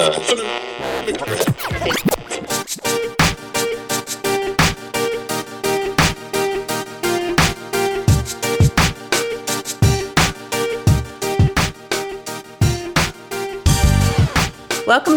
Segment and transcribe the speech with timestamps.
[0.00, 0.16] Welcome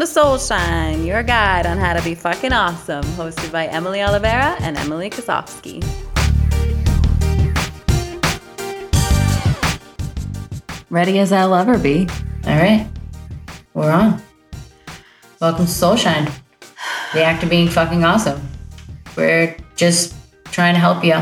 [0.01, 4.57] to Soul Shine, your guide on how to be fucking awesome, hosted by Emily Oliveira
[4.59, 5.81] and Emily Kosofsky.
[10.89, 12.09] Ready as I'll ever be.
[12.45, 12.85] All right,
[13.73, 14.21] we're on.
[15.41, 16.29] Welcome to Soul Shine,
[17.13, 18.41] the act of being fucking awesome.
[19.15, 20.15] We're just
[20.45, 21.15] trying to help you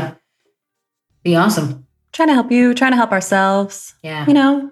[1.22, 1.86] be awesome.
[2.12, 3.94] Trying to help you, trying to help ourselves.
[4.02, 4.70] Yeah, You know,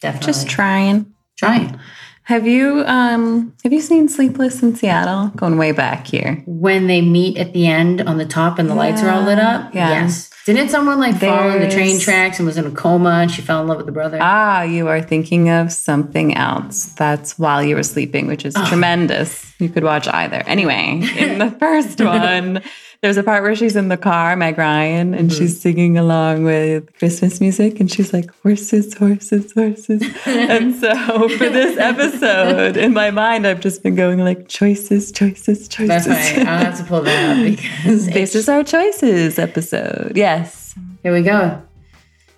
[0.00, 0.26] definitely.
[0.26, 1.12] just trying.
[1.36, 1.78] trying.
[2.24, 5.28] Have you um have you seen Sleepless in Seattle?
[5.36, 6.42] Going way back here.
[6.46, 9.38] When they meet at the end on the top and the lights are all lit
[9.38, 9.72] up.
[9.74, 9.90] Yeah.
[9.90, 10.30] Yes.
[10.46, 13.42] Didn't someone like fall in the train tracks and was in a coma and she
[13.42, 14.18] fell in love with the brother?
[14.20, 16.84] Ah, you are thinking of something else.
[16.94, 19.52] That's while you were sleeping, which is tremendous.
[19.58, 20.44] You could watch either.
[20.46, 22.62] Anyway, in the first one,
[23.06, 26.92] there's a part where she's in the car, Meg Ryan, and she's singing along with
[26.98, 30.02] Christmas music, and she's like, horses, horses, horses.
[30.26, 35.68] and so for this episode, in my mind, I've just been going like choices, choices,
[35.68, 36.04] choices.
[36.04, 36.48] That's right.
[36.48, 40.16] I'll have to pull that up because this is our choices episode.
[40.16, 40.74] Yes.
[41.04, 41.62] here we go.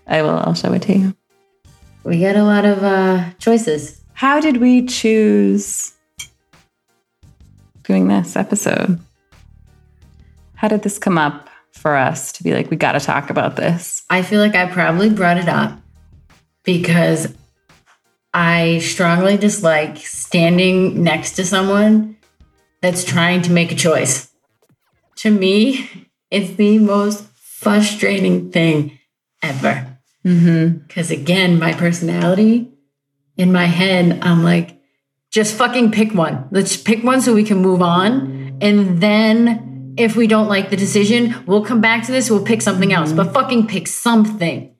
[0.07, 1.17] I will, I'll show it to you.
[2.05, 4.03] We got a lot of uh, choices.
[4.13, 5.95] How did we choose
[7.85, 9.01] doing this episode?
[10.59, 13.55] How did this come up for us to be like, we got to talk about
[13.55, 14.03] this?
[14.11, 15.81] I feel like I probably brought it up
[16.65, 17.33] because
[18.35, 22.17] I strongly dislike standing next to someone
[22.81, 24.33] that's trying to make a choice.
[25.19, 28.99] To me, it's the most frustrating thing
[29.41, 29.97] ever.
[30.27, 30.79] Mm-hmm.
[30.79, 32.73] Because again, my personality
[33.37, 34.83] in my head, I'm like,
[35.31, 36.49] just fucking pick one.
[36.51, 38.59] Let's pick one so we can move on.
[38.61, 39.68] And then
[39.99, 42.31] if we don't like the decision, we'll come back to this.
[42.31, 43.35] We'll pick something else, but mm-hmm.
[43.35, 44.75] fucking pick something.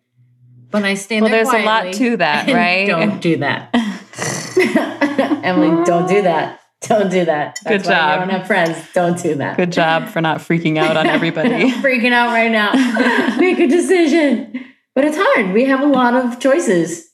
[0.71, 2.87] But I stand Well, there there's a lot to that, right?
[2.87, 3.71] Don't do that.
[5.45, 6.61] Emily, don't do that.
[6.83, 7.59] Don't do that.
[7.65, 8.21] That's Good job.
[8.21, 8.79] Don't have friends.
[8.93, 9.57] Don't do that.
[9.57, 11.71] Good job for not freaking out on everybody.
[11.83, 13.37] Freaking out right now.
[13.41, 14.65] Make a decision.
[14.95, 15.53] But it's hard.
[15.53, 17.09] We have a lot of choices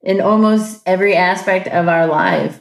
[0.00, 2.60] in almost every aspect of our life.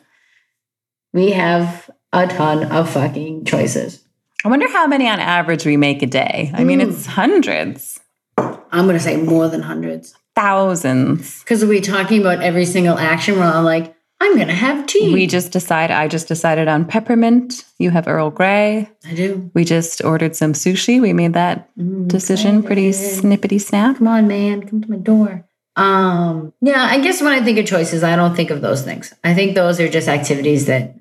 [1.13, 4.00] We have a ton of fucking choices.
[4.43, 6.51] I wonder how many on average we make a day.
[6.53, 6.89] I mean, Hmm.
[6.89, 7.99] it's hundreds,
[8.37, 10.15] I'm going to say more than hundreds.
[10.33, 11.41] thousands.
[11.43, 15.13] Because we're talking about every single action where I'm like, I'm going to have tea.
[15.13, 15.91] We just decide.
[15.91, 17.65] I just decided on peppermint.
[17.79, 18.89] You have Earl Grey.
[19.05, 19.51] I do.
[19.53, 21.01] We just ordered some sushi.
[21.01, 23.97] We made that Mm, decision pretty snippety snap.
[23.97, 24.61] Come on, man.
[24.67, 25.43] Come to my door.
[25.75, 29.13] Um, yeah, I guess when I think of choices, I don't think of those things.
[29.23, 30.95] I think those are just activities that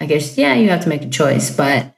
[0.00, 1.94] I guess, yeah, you have to make a choice, but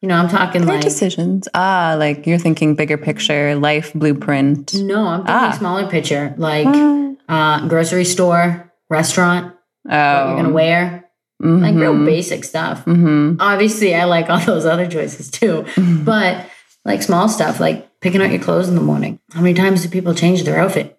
[0.00, 1.48] you know, I'm talking They're like decisions.
[1.54, 4.74] Ah, like you're thinking bigger picture, life blueprint.
[4.74, 5.56] no, I'm thinking Ah.
[5.58, 7.16] smaller picture, like What?
[7.28, 9.54] uh grocery store, restaurant,
[9.90, 11.04] Oh, what you're gonna wear,
[11.40, 12.84] like real mhm, basic stuff.
[12.84, 13.36] mhm.
[13.40, 15.64] Obviously, I like all those other choices too,
[16.04, 16.46] but
[16.84, 19.18] like small stuff, like picking out your clothes in the morning.
[19.32, 20.98] How many times do people change their outfit?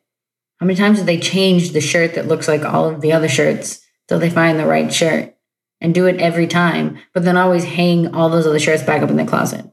[0.59, 3.29] How many times do they change the shirt that looks like all of the other
[3.29, 5.33] shirts till they find the right shirt
[5.81, 9.09] and do it every time, but then always hang all those other shirts back up
[9.09, 9.65] in the closet?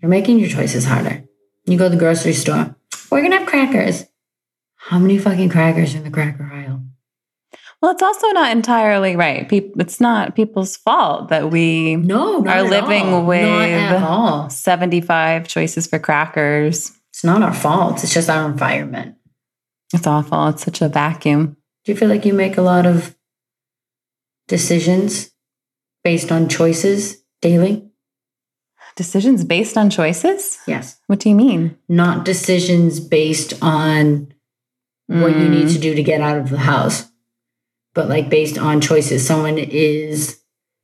[0.00, 1.24] You're making your choices harder.
[1.66, 2.76] You go to the grocery store,
[3.10, 4.04] we're gonna have crackers.
[4.76, 6.82] How many fucking crackers are in the cracker aisle?
[7.80, 9.46] Well, it's also not entirely right.
[9.50, 13.24] It's not people's fault that we No, are living all.
[13.26, 14.48] with all.
[14.50, 16.92] 75 choices for crackers.
[17.10, 18.02] It's not our fault.
[18.02, 19.16] It's just our environment.
[19.92, 20.48] It's awful.
[20.48, 21.56] It's such a vacuum.
[21.84, 23.14] Do you feel like you make a lot of
[24.48, 25.30] decisions
[26.04, 27.90] based on choices daily?
[28.94, 30.58] Decisions based on choices?
[30.66, 31.00] Yes.
[31.08, 31.76] What do you mean?
[31.88, 34.32] Not decisions based on
[35.06, 37.10] what you need to do to get out of the house,
[37.92, 39.26] but like based on choices.
[39.26, 40.40] Someone is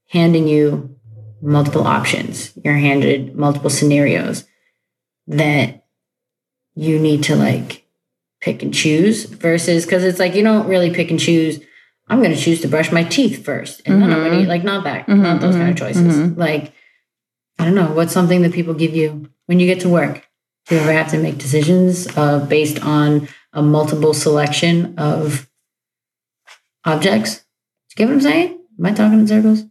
[0.09, 0.97] handing you
[1.41, 4.45] multiple options, you're handed multiple scenarios
[5.27, 5.87] that
[6.75, 7.87] you need to like
[8.41, 11.61] pick and choose versus because it's like you don't really pick and choose.
[12.11, 14.49] I'm going to choose to brush my teeth first, and then I'm going to eat
[14.49, 16.17] like not that, Mhm, not those kind of mhm, choices.
[16.17, 16.37] mhm.
[16.37, 16.73] Like
[17.59, 20.27] I don't know, what's something that people give you when you get to work?
[20.67, 25.49] Do you ever have to make decisions uh, based on a multiple selection of
[26.85, 27.37] objects?
[27.37, 27.43] Do
[27.91, 28.59] you get what I'm saying?
[28.79, 29.65] Am I talking in circles?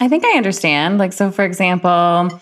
[0.00, 0.98] I think I understand.
[0.98, 2.40] Like, so for example,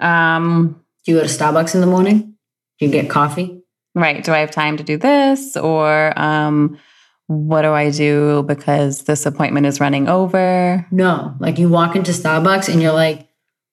[0.00, 2.34] um, Do you go to Starbucks in the morning?
[2.78, 3.58] Do you get coffee?
[3.94, 5.56] right, do I have time to do this?
[5.56, 6.78] Or um,
[7.26, 10.86] what do I do because this appointment is running over?
[10.90, 13.28] No, like you walk into Starbucks and you're like,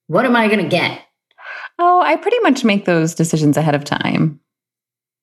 [0.07, 1.01] what am I going to get?
[1.77, 4.39] Oh, I pretty much make those decisions ahead of time.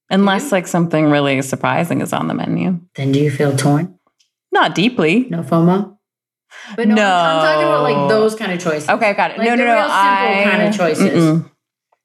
[0.09, 2.81] Unless like something really surprising is on the menu.
[2.95, 3.99] Then do you feel torn?
[4.53, 5.27] Not deeply.
[5.29, 5.97] No FOMO?
[6.77, 8.89] But no, I'm talking about like those kind of choices.
[8.89, 9.39] Okay, I got it.
[9.39, 9.75] Like no, no, no.
[9.75, 11.25] real simple I, kind of choices.
[11.25, 11.51] Mm-mm.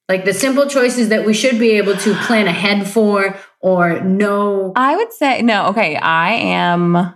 [0.09, 4.73] Like the simple choices that we should be able to plan ahead for or no?
[4.75, 5.67] I would say no.
[5.67, 7.13] Okay, I am.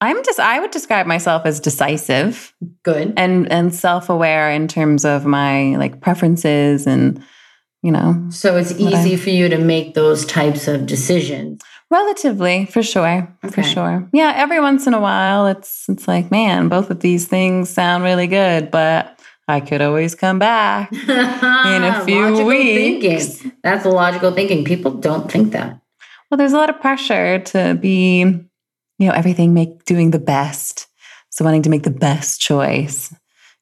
[0.00, 0.38] I'm just.
[0.40, 2.52] I would describe myself as decisive
[2.82, 3.14] Good.
[3.16, 7.22] and and self aware in terms of my like preferences and
[7.82, 11.62] you know So it's What I- easy for you to make those types of decisions.
[11.90, 14.08] relatively for sure for sure.
[14.12, 18.04] Yeah, every once in a while, it's it's like man, both of these things sound
[18.04, 19.13] really good, but
[19.46, 20.92] I could always come back.
[20.92, 23.38] in a few weeks.
[23.38, 23.52] Thinking.
[23.62, 24.64] That's logical thinking.
[24.64, 25.80] People don't think that.
[26.30, 30.86] Well, there's a lot of pressure to be, you know, everything make doing the best.
[31.30, 33.12] So wanting to make the best choice.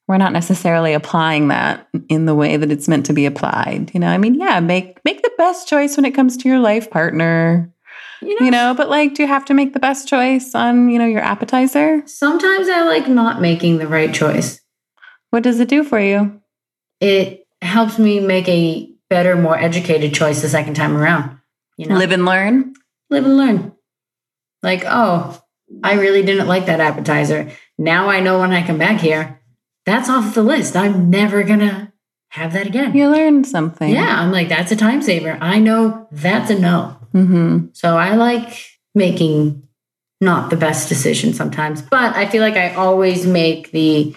[0.07, 3.91] We're not necessarily applying that in the way that it's meant to be applied.
[3.93, 6.59] You know, I mean, yeah, make make the best choice when it comes to your
[6.59, 7.73] life partner.
[8.21, 10.89] You know, You know, but like, do you have to make the best choice on,
[10.89, 12.03] you know, your appetizer?
[12.05, 14.62] sometimes I like not making the right choice.
[15.33, 16.39] What does it do for you?
[16.99, 21.39] It helps me make a better, more educated choice the second time around.
[21.75, 22.73] You know, Live and learn.
[23.09, 23.71] live and learn.
[24.61, 25.41] Like, oh,
[25.83, 27.49] I really didn't like that appetizer.
[27.79, 29.41] Now I know when I come back here,
[29.87, 30.75] that's off the list.
[30.75, 31.91] I'm never gonna
[32.29, 32.95] have that again.
[32.95, 33.89] You learn something.
[33.89, 35.35] Yeah, I'm like, that's a time saver.
[35.41, 36.95] I know that's a no.
[37.11, 37.69] Mm-hmm.
[37.73, 39.67] So I like making
[40.21, 44.15] not the best decision sometimes, but I feel like I always make the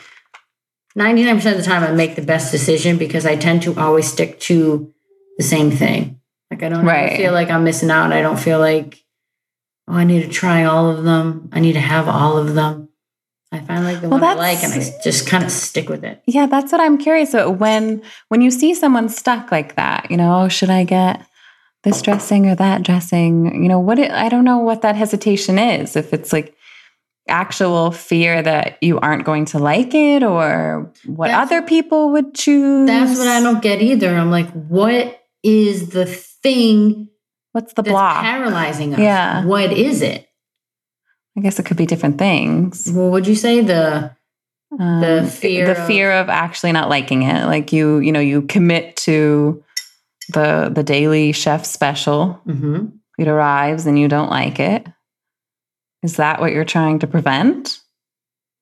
[0.96, 4.40] 99% of the time I make the best decision because I tend to always stick
[4.40, 4.93] to
[5.38, 6.20] the same thing.
[6.50, 7.16] Like I don't Right.
[7.16, 8.04] feel like I'm missing out.
[8.04, 9.02] And I don't feel like,
[9.88, 11.50] oh, I need to try all of them.
[11.52, 12.88] I need to have all of them.
[13.52, 16.02] I find like the Well, one I like and I just kind of stick with
[16.04, 16.22] it.
[16.26, 17.58] Yeah, that's what I'm curious about.
[17.58, 21.25] When when you see someone stuck like that, you know, oh, should I get
[21.84, 23.62] this dressing or that dressing?
[23.62, 25.94] You know, what it, I don't know what that hesitation is.
[25.94, 26.56] If it's like
[27.28, 32.34] actual fear that you aren't going to like it or what That's- other people would
[32.34, 32.87] choose.
[32.87, 34.08] That's what I don't get either.
[34.14, 37.08] I'm like, what is the thing
[37.52, 38.23] What's the that's block?
[38.23, 39.00] paralyzing us?
[39.00, 39.44] Yeah.
[39.44, 40.28] What is it?
[41.37, 42.90] I guess it could be different things.
[42.93, 44.12] Well, would you say the
[44.79, 47.46] Um, The fear the of- fear of actually not liking it.
[47.46, 49.62] Like you, you know, you commit to
[50.34, 52.40] the the daily chef special.
[52.46, 52.93] Mhm.
[53.19, 54.87] it arrives and you don't like it.
[56.06, 57.81] Is that what you're trying to prevent?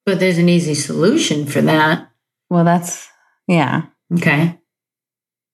[0.06, 2.10] but there's an easy solution for that.
[2.50, 3.08] Well, that's,
[3.48, 3.86] yeah.
[4.12, 4.58] Okay.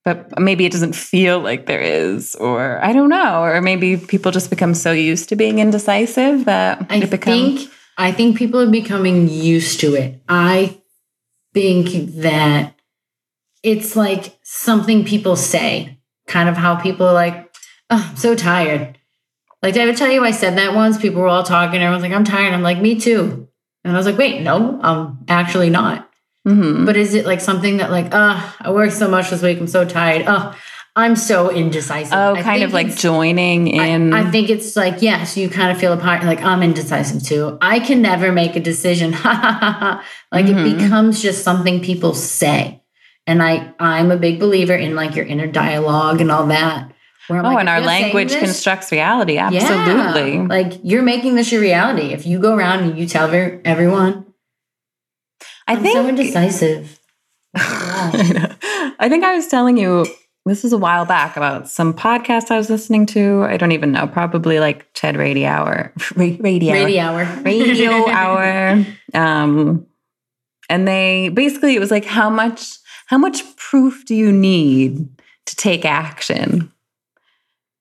[0.05, 4.33] But maybe it doesn't feel like there is, or I don't know, or maybe people
[4.33, 7.61] just become so used to being indecisive that I it becomes.
[7.61, 10.23] think I think people are becoming used to it.
[10.29, 10.81] I
[11.53, 12.75] think that
[13.63, 17.53] it's like something people say, kind of how people are like,
[17.91, 18.99] oh, I'm so tired.
[19.63, 20.99] Like, did I ever tell you I said that once?
[20.99, 21.81] People were all talking.
[21.83, 22.55] Everyone's like, I'm tired.
[22.55, 23.49] I'm like, me too.
[23.85, 26.09] And I was like, wait, no, I'm actually not.
[26.47, 26.87] Mhm.
[26.87, 29.67] But is it like something that like, uh, I worked so much this week, I'm
[29.67, 30.25] so tired.
[30.27, 30.57] Oh,
[30.97, 32.13] I'm so indecisive.
[32.13, 34.13] Oh, I kind of like joining in.
[34.13, 36.25] I, think it's like, yes, you kind of feel apart.
[36.25, 37.59] Like, I'm indecisive too.
[37.61, 39.13] I can never make a decision.
[39.13, 39.21] like
[40.47, 40.71] Mhm.
[40.73, 42.83] it becomes just something people say.
[43.27, 46.91] And I, I'm a big believer in like your inner dialogue and all that.
[47.31, 49.35] Where I'm oh, like, and our language constructs reality.
[49.35, 49.51] Yeah.
[49.53, 50.47] Absolutely.
[50.47, 52.13] Like you're making this your reality.
[52.13, 54.27] If you go around and you tell ver- everyone,
[55.67, 55.97] I I'm think.
[55.97, 56.99] so indecisive.
[57.55, 58.57] I.
[59.01, 60.07] I think I was telling you
[60.45, 63.45] this is a while back about some podcast I was listening to.
[63.45, 67.25] I don't even know, probably like TED Radio Hour, Ra- Radio, Radio hour.
[67.43, 68.85] Radio Hour.
[69.15, 69.87] Um,
[70.69, 75.09] and they basically it was like how much how much proof do you need
[75.47, 76.73] to take action?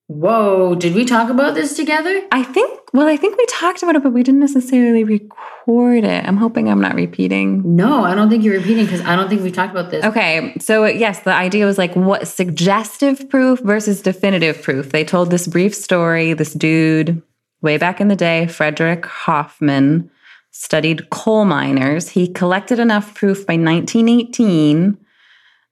[0.09, 2.23] Whoa, did we talk about this together?
[2.31, 6.25] I think well, I think we talked about it, but we didn't necessarily record it.
[6.25, 7.75] I'm hoping I'm not repeating.
[7.75, 10.03] No, I don't think you're repeating because I don't think we talked about this.
[10.03, 14.89] Okay, so yes, the idea was like what suggestive proof versus definitive proof.
[14.89, 16.33] They told this brief story.
[16.33, 17.21] This dude,
[17.61, 20.09] way back in the day, Frederick Hoffman,
[20.49, 22.09] studied coal miners.
[22.09, 24.97] He collected enough proof by 1918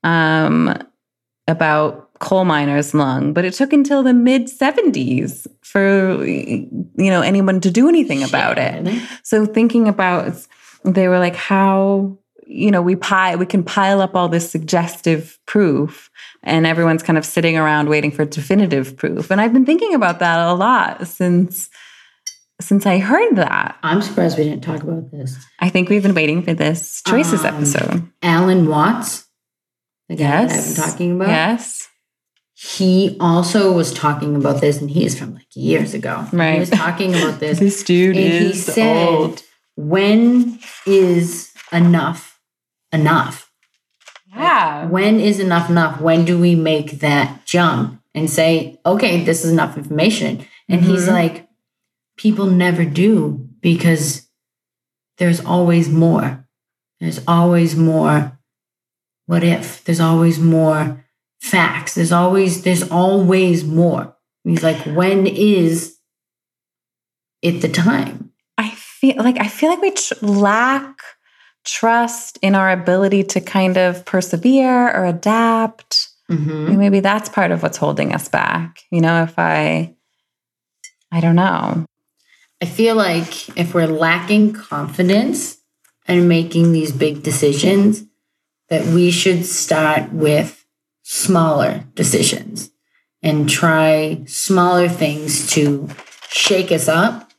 [0.03, 0.77] um,
[1.47, 6.67] about coal miners' lung, but it took until the mid 70s for you
[7.11, 9.01] know anyone to do anything about it.
[9.23, 10.45] So thinking about
[10.83, 15.37] they were like how you know we pile we can pile up all this suggestive
[15.45, 16.09] proof
[16.43, 19.29] and everyone's kind of sitting around waiting for definitive proof.
[19.31, 21.69] And I've been thinking about that a lot since
[22.59, 25.37] since I heard that, I'm surprised we didn't talk about this.
[25.59, 28.11] I think we've been waiting for this choices Um, episode.
[28.23, 29.25] Alan Watts,
[30.09, 31.27] the guy that I've been talking about.
[31.27, 31.87] Yes.
[32.59, 36.25] He also was talking about this, and he is from like years ago.
[36.33, 36.53] Right.
[36.53, 37.59] He was talking about this.
[37.59, 39.43] This dude and he is said, old.
[39.75, 42.39] when is enough
[42.91, 43.51] enough?
[44.35, 44.87] Yeah.
[44.87, 46.01] When is enough enough?
[46.01, 50.45] When do we make that jump and say, okay, this is enough information?
[50.67, 51.11] And he's Mhm.
[51.13, 51.47] like,
[52.17, 54.27] people never do because
[55.19, 56.47] there's always more.
[56.99, 58.39] There's always more.
[59.27, 59.83] What if?
[59.83, 61.03] There's always more
[61.41, 61.95] facts.
[61.95, 64.15] There's always, there's always more.
[64.43, 65.97] He's like, when is
[67.41, 68.31] it the time?
[68.57, 71.01] I feel like I feel like we tr- lack
[71.63, 76.09] trust in our ability to kind of persevere or adapt.
[76.31, 76.77] Mm-hmm.
[76.77, 78.79] Maybe that's part of what's holding us back.
[78.89, 79.95] You know, if I
[81.11, 81.85] I don't know.
[82.61, 85.57] I feel like if we're lacking confidence
[86.07, 88.03] and making these big decisions,
[88.69, 90.65] that we should start with
[91.09, 92.69] smaller decisions
[93.23, 95.87] and try smaller things to
[96.29, 97.31] shake us up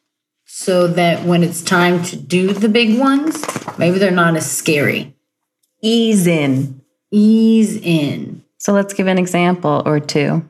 [0.46, 3.44] so that when it's time to do the big ones,
[3.76, 5.14] maybe they're not as scary.
[5.82, 6.80] Ease in.
[7.10, 8.42] Ease in.
[8.56, 10.48] So let's give an example or two.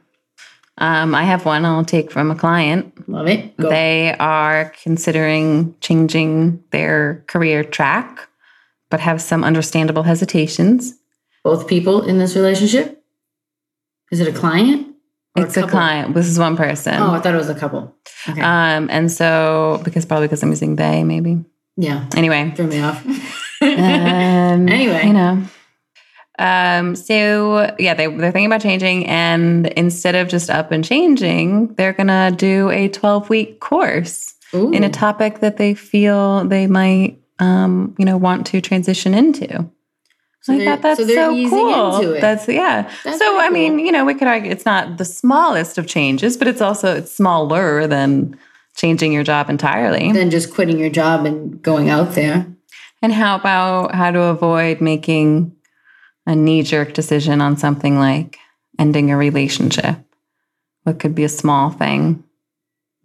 [0.79, 3.09] Um, I have one I'll take from a client.
[3.09, 3.57] Love it.
[3.57, 3.69] Go.
[3.69, 8.29] They are considering changing their career track,
[8.91, 10.95] but have some understandable hesitations.
[11.43, 12.98] Both people in this relationship?
[14.11, 14.95] Is it a client?
[15.37, 15.71] It's a couple?
[15.71, 16.15] client.
[16.15, 16.95] This is one person.
[16.95, 17.95] Oh, I thought it was a couple.
[18.29, 18.41] Okay.
[18.41, 21.45] Um, and so because probably because I'm using they, maybe.
[21.77, 22.09] yeah.
[22.17, 22.53] Anyway.
[22.57, 23.05] Threw me off.
[23.07, 23.15] Um,
[23.63, 25.07] Anyway.
[25.07, 25.43] you know.
[26.41, 31.75] Um, so yeah, they they're thinking about changing, and instead of just up and changing,
[31.75, 34.71] they're gonna do a 12 week course Ooh.
[34.73, 39.69] in a topic that they feel they might um, you know, want to transition into.
[40.41, 42.21] So I thought that's so so, cool.
[42.21, 42.91] That's yeah.
[43.05, 43.87] That's so I mean, cool.
[43.87, 47.13] you know, we could argue it's not the smallest of changes, but it's also it's
[47.13, 48.39] smaller than
[48.77, 50.13] changing your job entirely.
[50.13, 52.47] than just quitting your job and going out there.
[53.03, 55.55] And how about how to avoid making
[56.27, 58.39] a knee jerk decision on something like
[58.79, 59.99] ending a relationship?
[60.85, 62.25] What could be a small thing?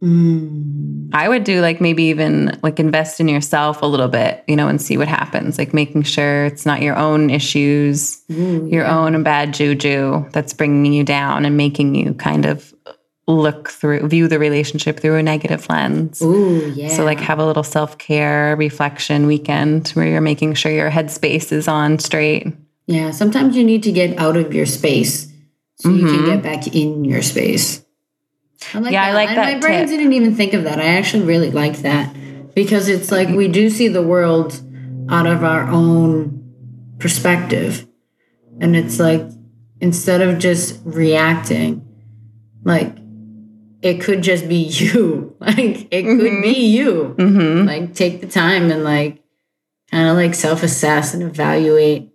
[0.04, 1.10] Mm.
[1.14, 4.68] I would do like maybe even like invest in yourself a little bit, you know,
[4.68, 5.58] and see what happens.
[5.58, 8.98] Like making sure it's not your own issues, Ooh, your yeah.
[9.00, 12.74] own bad juju that's bringing you down and making you kind of
[13.28, 16.22] look through, view the relationship through a negative lens.
[16.22, 16.90] Ooh, yeah.
[16.90, 21.52] So, like, have a little self care reflection weekend where you're making sure your headspace
[21.52, 22.48] is on straight.
[22.88, 23.12] yeah.
[23.12, 25.32] Sometimes you need to get out of your space
[25.76, 26.26] so you can Mhm.
[26.26, 27.83] get back in your space.
[28.74, 29.90] I like Yeah, I like And that My brain tip.
[29.90, 30.80] didn't even think of that.
[30.80, 32.16] I actually really like that
[32.56, 34.60] because it's like we do see the world
[35.10, 36.40] out of our own
[37.00, 37.86] perspective,
[38.60, 39.26] and it's like
[39.82, 41.86] instead of just reacting,
[42.64, 42.96] like
[43.82, 45.36] it could just be you.
[45.40, 46.42] Like it could Mhm.
[46.42, 47.16] be you.
[47.18, 47.68] Mm-hmm.
[47.68, 49.22] like take the time and like
[49.92, 52.10] kind of like self-assess and evaluate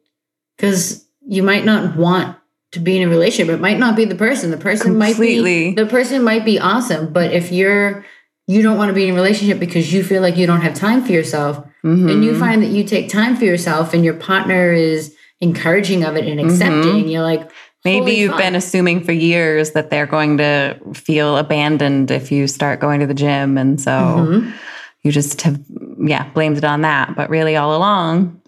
[0.56, 2.37] because you might not want
[2.72, 5.72] to be in a relationship it might not be the person the person might be
[5.74, 8.04] the person might be awesome but if you're
[8.46, 10.74] you don't want to be in a relationship because you feel like you don't have
[10.74, 12.08] time for yourself Mm-hmm.
[12.08, 16.16] and you find that you take time for yourself and your partner is encouraging of
[16.16, 17.00] it and accepting Mhm.
[17.02, 17.48] and you're like
[17.84, 18.40] Maybe you've fuck.
[18.40, 23.06] been assuming for years that they're going to feel abandoned if you start going to
[23.06, 23.56] the gym.
[23.56, 24.52] And so Mhm.
[25.04, 25.60] you just have,
[26.04, 27.14] yeah, blamed it on that.
[27.14, 28.40] But really, all along,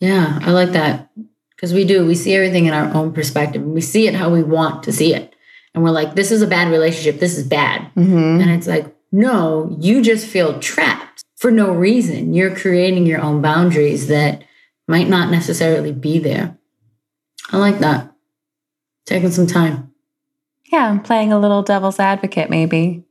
[0.00, 1.10] Yeah, I like that
[1.58, 2.06] because we do.
[2.06, 3.60] We see everything in our own perspective.
[3.62, 5.34] and We see it how we want to see it,
[5.74, 7.18] and we're like, "This is a bad relationship.
[7.20, 8.40] This is bad," Mhm.
[8.40, 12.34] and it's like, no, you just feel trapped for no reason.
[12.34, 14.42] You're creating your own boundaries that
[14.86, 16.56] might not necessarily be there.
[17.50, 18.12] I like that.
[19.06, 19.90] Taking some time.
[20.70, 23.02] yeah, I'm playing a little devil's advocate, maybe.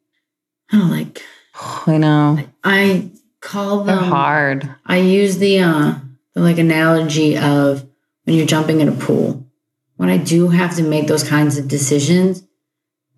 [0.71, 1.23] I don't like.
[1.87, 2.39] I know.
[2.63, 3.09] I
[3.41, 4.69] call They're them hard.
[4.85, 5.95] I use the uh
[6.35, 7.83] the like analogy of
[8.27, 9.47] when you're jumping in a pool.
[9.95, 12.43] When I do have to make those kinds of decisions,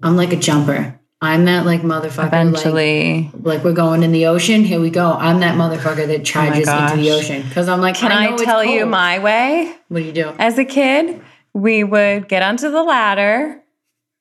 [0.04, 1.00] I'm like a jumper.
[1.20, 2.28] I'm that like motherfucker.
[2.28, 3.32] Eventually.
[3.34, 4.64] like, like we're going in the ocean.
[4.64, 5.12] Here we go.
[5.12, 8.38] I'm that motherfucker that oh charges into the ocean because I'm like, Can I, I,
[8.38, 9.76] tell you my way?
[9.90, 10.30] What do you do?
[10.38, 11.22] As a kid,
[11.54, 13.62] we would get onto the ladder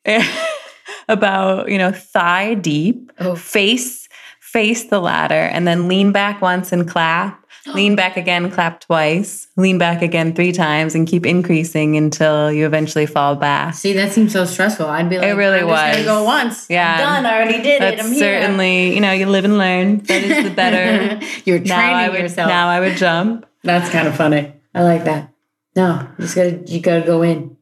[1.09, 3.37] about, you know, thigh deep, Oh.
[3.37, 4.09] face
[4.41, 7.38] face the ladder and then lean back once and clap.
[7.75, 12.67] Lean back again, clap twice, lean back again three times, and keep increasing until you
[12.67, 13.75] eventually fall back.
[13.75, 14.87] See, that seems so stressful.
[14.87, 15.97] I'd be like, it really I'm just was.
[15.97, 16.67] gonna go once.
[16.71, 16.93] Yeah.
[16.95, 17.27] I'm done.
[17.27, 18.01] I already did it.
[18.01, 18.19] I'm here.
[18.19, 19.99] certainly, you know, you live and learn.
[19.99, 21.25] That is the better.
[21.45, 22.49] You're now training would yourself.
[22.49, 23.47] now I would jump.
[23.63, 24.53] That's kind of funny.
[24.75, 25.33] I like that.
[25.77, 27.57] No, you just gotta you gotta go in.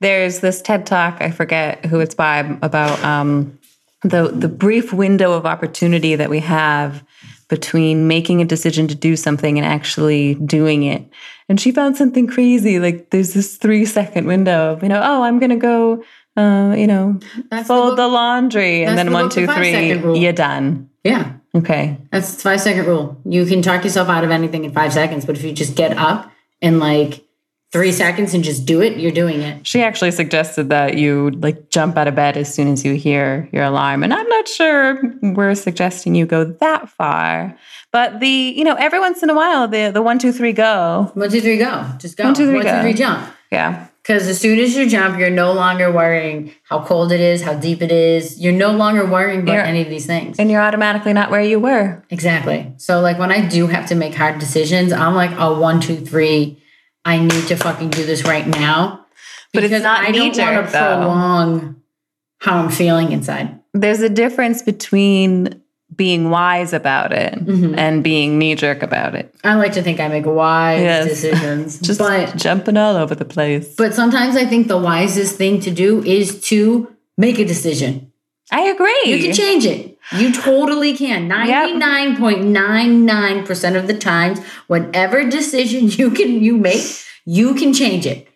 [0.00, 3.58] There's this TED talk, I forget who it's by, about um,
[4.02, 7.04] the the brief window of opportunity that we have
[7.48, 11.08] between making a decision to do something and actually doing it.
[11.48, 12.80] And she found something crazy.
[12.80, 16.02] Like there's this three second window of, you know, oh, I'm gonna go
[16.36, 17.18] uh, you know,
[17.50, 20.90] That's fold the the, laundry and then the one, two, three, you're done.
[21.02, 21.32] Yeah.
[21.54, 21.96] Okay.
[22.12, 23.18] That's the five second rule.
[23.24, 25.96] You can talk yourself out of anything in five seconds, but if you just get
[25.96, 27.25] up and like
[27.72, 29.66] three seconds and just do it, you're doing it.
[29.66, 33.48] She actually suggested that you like jump out of bed as soon as you hear
[33.52, 34.02] your alarm.
[34.02, 37.56] And I'm not sure we're suggesting you go that far.
[37.92, 41.10] But the, you know, every once in a while, the the one, two, three, go.
[41.14, 41.86] One, two, three, go.
[41.98, 42.24] Just go.
[42.24, 42.92] One, two, three, go.
[42.92, 43.32] jump.
[43.50, 43.88] Yeah.
[44.02, 47.54] Because as soon as you jump, you're no longer worrying how cold it is, how
[47.54, 48.40] deep it is.
[48.40, 50.38] You're no longer worrying about You're- any of these things.
[50.38, 52.04] And you're automatically not where you were.
[52.10, 52.72] Exactly.
[52.76, 55.96] So like when I do have to make hard decisions, I'm like, oh, one, two,
[55.96, 56.62] three.
[57.06, 59.06] I need to fucking do this right now.
[59.54, 61.82] But it's not I don't want to prolong
[62.40, 63.58] how I'm feeling inside.
[63.72, 65.62] There's a difference between
[65.94, 67.78] being wise about it Mm-hmm.
[67.78, 69.32] and being knee jerk about it.
[69.44, 71.08] I like to think I make wise Yes.
[71.08, 71.80] decisions.
[71.88, 73.74] Just but jumping all over the place.
[73.76, 78.12] but sometimes I think the wisest thing to do is to make a decision.
[78.50, 79.02] I agree.
[79.06, 79.95] You can change it.
[80.12, 81.28] You totally can.
[81.28, 86.82] 99.99% of the times, whatever decision you can you make,
[87.24, 88.26] you can change it.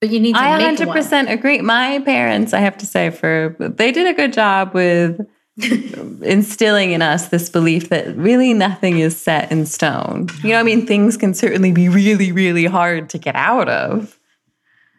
[0.00, 1.60] But you need to I make 100% agree.
[1.60, 5.20] My parents, I have to say, for they did a good job with
[6.22, 10.26] instilling in us this belief that really nothing is set in stone.
[10.42, 14.18] You know, I mean, things can certainly be really, really hard to get out of,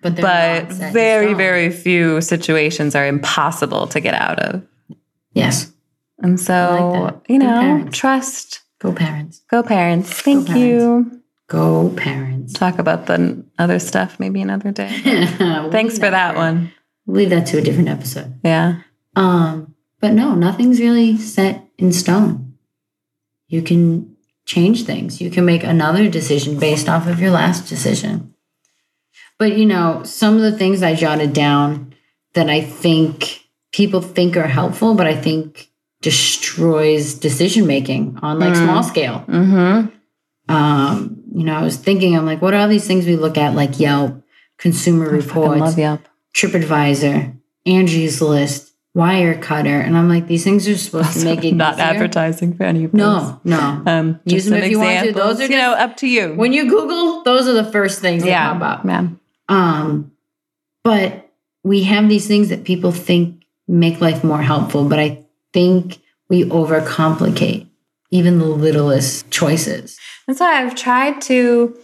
[0.01, 4.65] But, but not set in very, very few situations are impossible to get out of.
[5.33, 5.72] Yes.
[6.23, 7.21] And so, that.
[7.29, 7.97] you know, parents.
[7.97, 8.61] trust.
[8.79, 9.41] Go parents.
[9.51, 10.09] Go parents.
[10.09, 10.63] Thank parents.
[10.63, 11.21] you.
[11.47, 12.53] Go parents.
[12.53, 14.89] Talk about the other stuff maybe another day.
[15.03, 16.71] Thanks for that one.
[17.05, 18.39] We'll leave that to a different episode.
[18.43, 18.81] Yeah.
[19.17, 22.57] Um, but no, nothing's really set in stone.
[23.47, 25.19] You can change things.
[25.19, 28.33] You can make another decision based off of your last decision.
[29.37, 31.93] But you know, some of the things I jotted down
[32.33, 33.41] that I think
[33.73, 35.69] people think are helpful, but I think
[36.03, 39.23] destroys decision making on like small scale.
[39.27, 40.53] Mm-hmm.
[40.53, 43.37] Um, you know, I was thinking, I'm like, what are all these things we look
[43.37, 44.21] at, like Yelp,
[44.57, 46.01] Consumer I Reports, love Yelp.
[46.35, 47.35] TripAdvisor,
[47.65, 51.85] Angie's List, Wirecutter, and I'm like, these things are supposed to make it Not easier.
[51.85, 53.81] advertising for any of No, no.
[53.87, 55.13] Um, Use just them if you want to.
[55.13, 56.33] Those are you know, up to you.
[56.35, 58.85] when you Google, those are the first things that yeah, pop up.
[58.85, 59.19] man.
[59.47, 60.11] Um,
[60.83, 61.31] but
[61.63, 65.22] we have these things that people think make life more helpful, but I
[65.53, 67.67] think we overcomplicate
[68.11, 69.97] even the littlest choices.
[70.27, 71.77] That's why I've tried to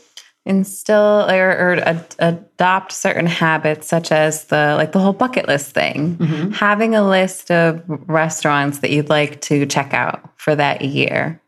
[0.46, 5.72] instill or, or ad- adopt certain habits, such as the like the whole bucket list
[5.72, 6.18] thing.
[6.18, 6.52] Mm-hmm.
[6.52, 11.42] Having a list of restaurants that you'd like to check out for that year.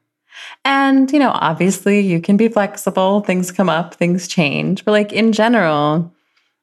[0.66, 4.86] And, you know, obviously you can be flexible, things come up, things change.
[4.86, 6.14] But like in general,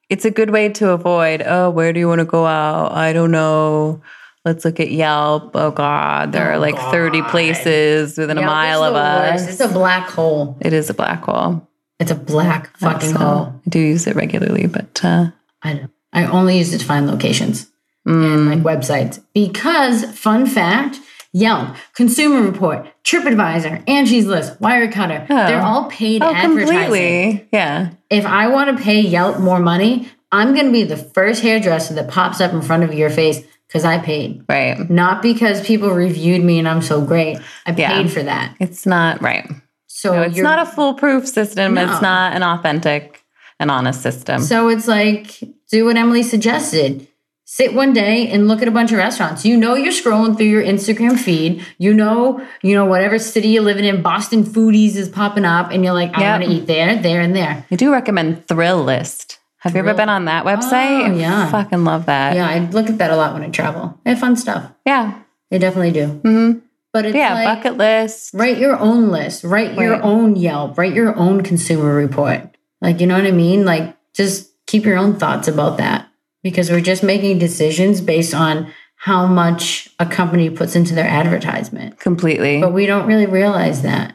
[0.09, 2.93] it's a good way to avoid, oh, where do you want to go out?
[2.93, 4.01] I don't know.
[4.45, 5.51] Let's look at Yelp.
[5.55, 9.45] Oh God, there Oh, are like 30 places within a Yelp is mile of worst.
[9.45, 9.51] us.
[9.53, 10.57] It's a black hole.
[10.61, 11.67] It is a black hole.
[11.99, 13.53] It's a black fucking So, hole.
[13.67, 15.31] I do use it regularly, but uh,
[15.63, 15.91] I don't.
[16.13, 17.71] I only use it to find locations
[18.07, 21.01] mm, and like websites because, fun fact,
[21.33, 25.47] Yelp, Consumer Report, TripAdvisor, Angie's List, Wirecutter, Oh.
[25.47, 26.77] they're all paid oh, advertising.
[26.79, 27.49] completely.
[27.53, 27.91] Yeah.
[28.09, 31.93] If I want to pay Yelp more money, I'm going to be the first hairdresser
[31.95, 34.89] that pops up in front of your face because I paid, Right.
[34.91, 37.39] not because people reviewed me and I'm so great.
[37.67, 37.93] I Yeah.
[37.93, 38.55] paid for that.
[38.59, 39.49] It's not right.
[39.87, 41.75] So No, it's not a foolproof system.
[41.75, 41.85] No.
[41.85, 43.23] It's not an authentic
[43.61, 44.41] and honest system.
[44.43, 47.07] So it's like, do what Emily suggested.
[47.51, 49.45] Sit one day and look at a bunch of restaurants.
[49.47, 51.65] You know you're scrolling through your Instagram feed.
[51.79, 55.83] You know, you know, whatever city you're living in, Boston Foodies is popping up, and
[55.83, 56.41] you're like, I Yep.
[56.41, 57.65] want to eat there, there, and there.
[57.71, 59.39] I do recommend Thrillist.
[59.59, 61.09] Have you ever been on that website?
[61.11, 61.51] Oh, yeah.
[61.51, 62.37] Fucking love that.
[62.37, 63.99] Yeah, I look at that a lot when I travel.
[64.05, 64.71] They have fun stuff.
[64.87, 65.19] Yeah.
[65.51, 66.07] They definitely do.
[66.07, 66.53] hmm
[66.93, 67.35] But it's Yeah.
[67.35, 68.31] like, bucket list.
[68.35, 72.57] write your own list, write your own Yelp, write your own consumer report.
[72.81, 73.65] Like, you know what I mean?
[73.65, 76.09] Like, just keep your own thoughts about that
[76.43, 81.99] because we're just making decisions based on how much a company puts into their advertisement.
[81.99, 82.61] Completely.
[82.61, 84.15] But we don't really realize that.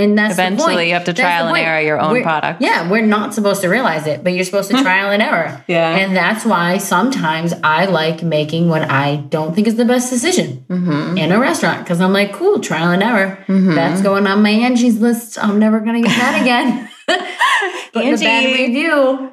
[0.00, 2.60] And that's the Eventually, you have to trial and error your own We're- product.
[2.62, 5.62] Yeah, we're not supposed to realize it, but you're supposed to trial and error.
[5.68, 5.96] Yeah.
[5.96, 10.64] And that's why sometimes I like making what I don't think is the best decision
[10.68, 11.18] Mm-hmm.
[11.18, 13.44] in a restaurant because I'm like, cool, trial and error.
[13.48, 15.38] That's going on my Angie's list.
[15.42, 16.88] I'm never going to get that again.
[17.92, 18.62] Putting a bad Angie.
[18.62, 19.32] review.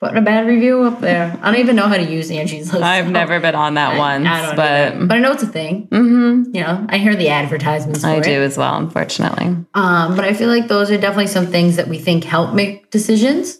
[0.00, 1.38] Putting a bad review up there.
[1.42, 2.82] I don't even know how to use Angie's list.
[2.82, 5.06] I've so never been on that I- once, I but either.
[5.06, 5.88] but I know it's a thing.
[5.92, 6.54] Mhm.
[6.54, 8.24] You know, I hear the advertisements for I it.
[8.24, 9.56] do as well, unfortunately.
[9.74, 12.90] Um, but I feel like those are definitely some things that we think help make
[12.90, 13.58] decisions.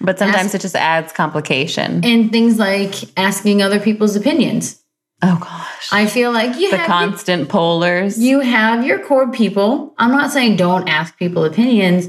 [0.00, 2.00] But sometimes it just adds complication.
[2.04, 4.78] And things like asking other people's opinions.
[5.24, 8.18] Oh gosh, I feel like you the have constant pollers.
[8.18, 9.94] you have your core people.
[9.98, 12.08] I'm not saying don't ask people opinions.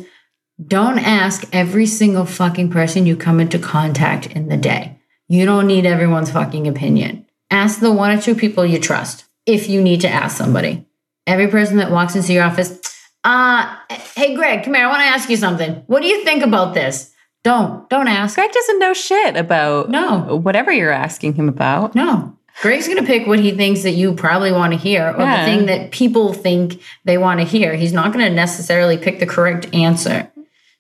[0.67, 4.99] Don't ask every single fucking person you come into contact in the day.
[5.28, 7.26] You don't need everyone's fucking opinion.
[7.49, 10.86] Ask the one or two people you trust if you need to ask somebody.
[11.26, 12.80] Every person that walks into your office,
[13.23, 13.76] uh,
[14.15, 14.86] hey Greg, come here.
[14.86, 15.84] I want to ask you something.
[15.88, 17.12] What do you think about this?
[17.43, 18.36] Don't, don't ask.
[18.36, 20.38] Greg doesn't know shit about No.
[20.38, 21.95] whatever you're asking him about.
[21.95, 22.38] No.
[22.62, 25.45] Greg's going to pick what he thinks that you probably want to hear or Yeah.
[25.45, 27.76] the thing that people think they want to hear.
[27.76, 30.32] He's not going to necessarily pick the correct answer.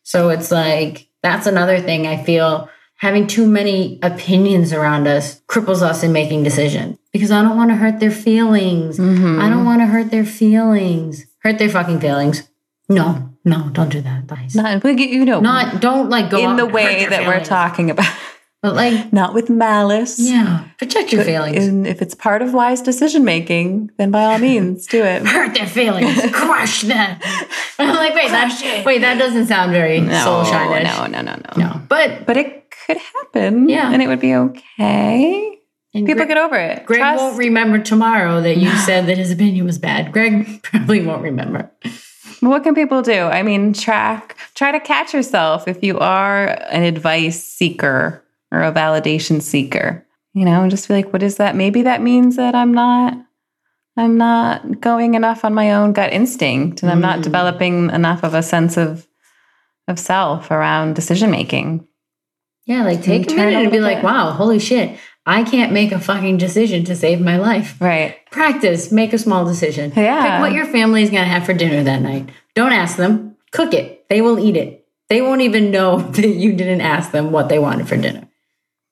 [0.03, 5.81] So it's like, that's another thing I feel having too many opinions around us cripples
[5.81, 8.97] us in making decisions because I don't want to hurt their feelings.
[8.97, 9.41] Mm-hmm.
[9.41, 11.25] I don't want to hurt their feelings.
[11.39, 12.47] Hurt their fucking feelings.
[12.87, 14.27] No, no, don't do that.
[14.27, 14.55] Guys.
[14.55, 18.13] Not, you know, Not, don't like go in the way that we're talking about.
[18.61, 20.17] But like, Not with malice.
[20.19, 21.67] yeah, protect your feelings.
[21.67, 25.23] And if it's part of wise decision making, then by all means, do it.
[25.27, 27.19] hurt their feelings, crush them.
[27.79, 31.35] I'm like, wait, that wait, that doesn't sound very No, soul shine no, no, no,
[31.35, 31.81] no, no.
[31.87, 33.69] But But it could happen.
[33.69, 33.91] Yeah.
[33.91, 35.57] And it would be okay.
[35.93, 36.85] and People Greg, get over it.
[36.85, 37.19] Greg Trust.
[37.21, 40.11] won't remember tomorrow that you said that his opinion was bad.
[40.11, 41.71] Greg probably won't remember.
[42.41, 43.13] What can people do?
[43.13, 48.71] I mean, track, try to catch yourself if you are an advice seeker or a
[48.71, 50.05] validation seeker.
[50.33, 51.55] You know, and just be like, what is that?
[51.55, 53.13] Maybe that means that I'm not,
[53.95, 57.23] I'm not going enough on my own gut instinct, and I'm not Mm.
[57.23, 59.07] developing enough of a sense of
[59.87, 61.85] of self around decision making.
[62.65, 64.05] Yeah, like take a minute and be like, bit.
[64.05, 67.75] wow, holy shit, I can't make a fucking decision to save my life.
[67.81, 68.15] Right.
[68.31, 69.91] Practice, make a small decision.
[69.95, 70.21] Yeah.
[70.21, 72.29] Pick what your family is going to have for dinner that night.
[72.55, 74.07] Don't ask them, cook it.
[74.09, 74.85] They will eat it.
[75.09, 78.23] They won't even know that you didn't ask them what they wanted for dinner.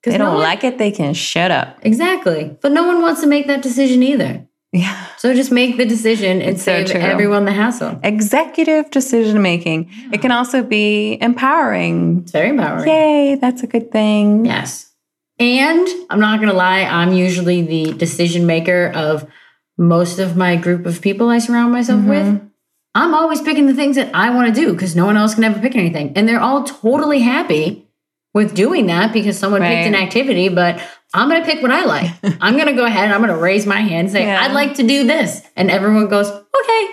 [0.04, 1.78] They don't one- like it, they can shut up.
[1.82, 2.54] Exactly.
[2.60, 4.46] But no one wants to make that decision either.
[4.72, 5.06] Yeah.
[5.18, 7.00] So just make the decision and It's so save true.
[7.00, 8.00] everyone the hassle.
[8.02, 9.90] Executive decision making.
[10.12, 12.20] It can also be empowering.
[12.22, 12.88] It's very empowering.
[12.88, 14.46] Yay, that's a good thing.
[14.46, 14.90] Yes.
[15.38, 19.28] And I'm not going to lie, I'm usually the decision maker of
[19.76, 22.08] most of my group of people I surround myself Mm-hmm.
[22.08, 22.48] with.
[22.94, 25.44] I'm always picking the things that I want to do because no one else can
[25.44, 26.12] ever pick anything.
[26.14, 27.86] And they're all totally happy
[28.34, 30.80] with doing that because someone picked an activity, but
[31.14, 32.10] I'm going to pick what I like.
[32.40, 34.42] I'm going to go ahead and I'm going to raise my hand and say, Yeah.
[34.42, 35.42] I'd like to do this.
[35.56, 36.88] And everyone goes, okay.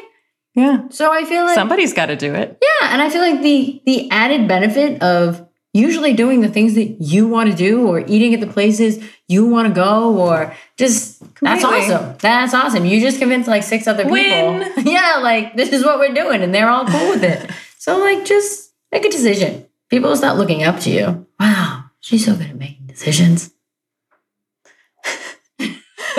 [0.56, 0.90] Yeah.
[0.90, 2.58] So I feel like Somebody's got to do it.
[2.62, 6.98] Yeah, and I feel like the the added benefit of usually doing the things that
[7.00, 11.22] you want to do or eating at the places you want to go or just
[11.40, 12.16] that's awesome.
[12.20, 12.86] That's awesome.
[12.86, 14.14] You just convinced like six other people.
[14.14, 14.74] Win.
[14.86, 17.50] yeah, like this is what we're doing and they're all cool with it.
[17.82, 19.66] So like just make a decision.
[19.90, 21.26] People will start looking up to you.
[21.40, 23.52] Wow, she's so good at making decisions.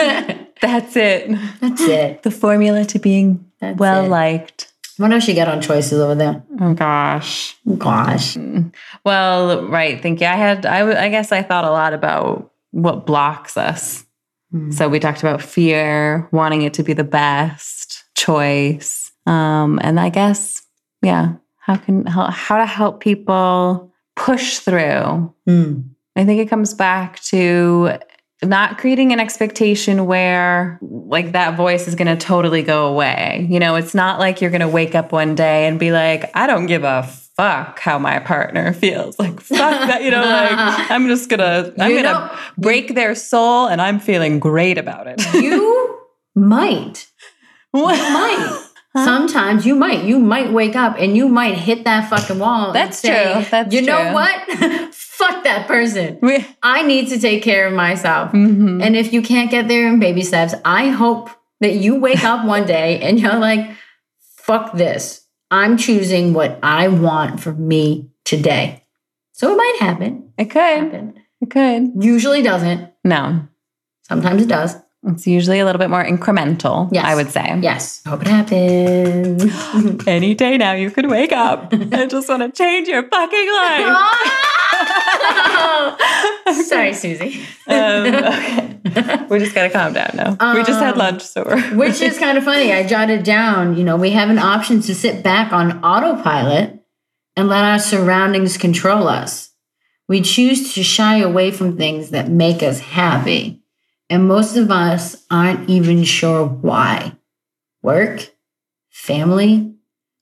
[0.62, 1.30] That's it.
[1.60, 2.22] That's it.
[2.22, 4.08] The formula to being That's well it.
[4.08, 4.72] liked.
[4.98, 6.42] What else she got on choices over there?
[6.60, 7.56] Oh gosh.
[7.78, 8.36] Gosh.
[9.04, 10.00] Well, right.
[10.02, 10.26] Thank you.
[10.26, 10.66] I had.
[10.66, 10.80] I.
[10.80, 14.04] w- I guess I thought a lot about what blocks us.
[14.50, 14.70] Hmm.
[14.70, 20.10] So we talked about fear, wanting it to be the best choice, um, and I
[20.10, 20.62] guess,
[21.02, 25.32] yeah, how can how, how to help people push through.
[25.46, 25.80] Hmm.
[26.16, 27.92] I think it comes back to
[28.42, 33.46] not creating an expectation where like that voice is going to totally go away.
[33.50, 36.30] You know, it's not like you're going to wake up one day and be like,
[36.34, 37.02] I don't give a
[37.36, 39.18] fuck how my partner feels.
[39.18, 43.14] Like fuck that, you know, like I'm just going to I'm going to break their
[43.14, 45.20] soul and I'm feeling great about it.
[45.34, 45.98] You
[46.34, 47.08] might.
[47.72, 47.96] What?
[47.96, 48.66] might.
[49.04, 50.04] Sometimes you might.
[50.04, 52.72] You might wake up and you might hit that fucking wall.
[52.72, 53.44] That's say, true.
[53.50, 53.80] That's true.
[53.80, 54.94] you know what?
[55.20, 56.18] Fuck that person.
[56.22, 58.32] We- I need to take care of myself.
[58.32, 58.82] Mhm.
[58.84, 61.30] And if you can't get there in baby steps, I hope
[61.60, 63.68] that you wake up one day and you're like,
[64.46, 65.22] fuck this.
[65.50, 68.82] I'm choosing what I want for me today.
[69.32, 70.32] So it might happen.
[70.38, 70.60] It could.
[70.84, 71.14] happen.
[71.42, 71.92] It could.
[72.02, 72.88] Usually doesn't.
[73.04, 73.40] No.
[74.08, 74.76] Sometimes it does.
[75.06, 77.04] It's usually a little bit more incremental, Yes.
[77.06, 77.58] I would say.
[77.62, 78.02] Yes.
[78.06, 79.44] Hope it happens.
[80.06, 84.46] Any day now, you could wake up and just want to change your fucking life.
[86.64, 87.40] Sorry, Susie.
[87.66, 88.78] Um, okay.
[89.30, 90.30] We just got to calm down now.
[90.54, 91.60] we just had Um, lunch, so we're.
[91.76, 92.72] Which is kind of funny.
[92.72, 96.80] I jotted down, you know, we have an option to sit back on autopilot
[97.36, 99.50] and let our surroundings control us.
[100.08, 103.62] We choose to shy away from things that make us happy.
[104.08, 107.12] And most of us aren't even sure why.
[107.82, 108.30] Work,
[108.90, 109.72] family,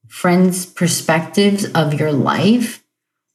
[0.07, 2.85] friends' perspectives of your life.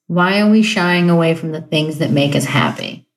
[0.07, 3.07] Why are we shying away from the things that make us happy?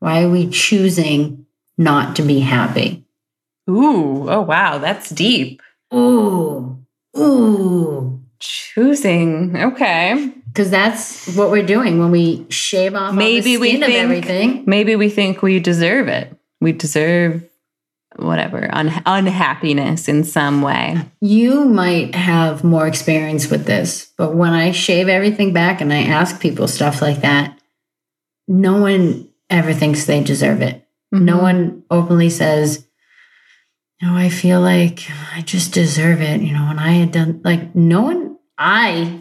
[0.00, 1.46] Why are we choosing
[1.78, 3.04] not to be happy?
[3.68, 4.78] Ooh, oh, wow.
[4.78, 5.62] That's deep.
[5.94, 6.78] Ooh,
[7.18, 8.20] ooh.
[8.38, 9.56] Choosing.
[9.56, 10.32] Okay.
[10.48, 14.64] Because that's what we're doing when we shave off Maybe we think- everything.
[14.66, 16.34] Maybe we think we deserve it.
[16.60, 17.44] We deserve
[18.18, 20.96] whatever, un- unhappiness in some way.
[21.20, 26.02] You might have more experience with this, but when I shave everything back and I
[26.02, 27.58] ask people stuff like that,
[28.48, 30.86] no one ever thinks they deserve it.
[31.12, 31.42] No Mhm.
[31.42, 32.86] one openly says,
[34.02, 35.00] "No, I feel like
[35.34, 36.40] I just deserve it.
[36.40, 39.20] You know, when I had done, like, no one, I,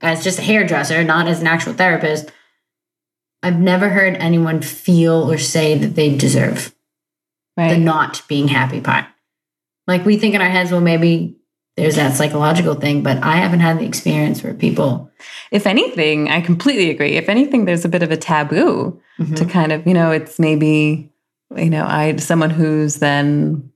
[0.00, 2.30] as just a hairdresser, not as an actual therapist,
[3.42, 6.74] I've never heard anyone feel or say that they deserve
[7.68, 9.04] the not being happy part.
[9.86, 11.36] Like, we think in our heads, well, maybe
[11.76, 15.10] there's that psychological thing, but I haven't had the experience where people,
[15.50, 17.16] If anything, I completely agree.
[17.16, 19.36] If anything, there's a bit of a taboo Mhm.
[19.36, 21.10] to kind of, you know, it's maybe,
[21.56, 23.70] you know, I someone who's then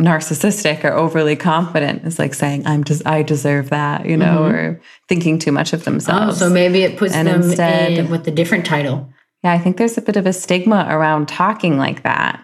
[0.00, 4.52] narcissistic or overly confident is like saying, I'm just I deserve that, you know, Mhm.
[4.52, 6.40] or thinking too much of themselves.
[6.42, 9.08] oh, so maybe it puts And them instead- in with a different title.
[9.44, 12.40] Yeah, I think there's a bit of a stigma around talking like that.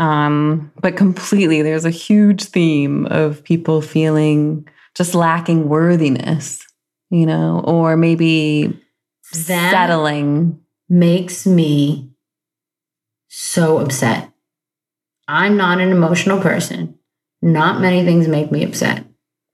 [0.00, 6.64] Um, but completely, there's a huge theme of people feeling just lacking worthiness,
[7.10, 8.68] you know, or maybe
[9.46, 10.58] That- settling.
[10.88, 12.10] makes me
[13.28, 14.32] so upset.
[15.28, 16.94] I'm not an emotional person.
[17.42, 19.04] Not many things make me upset.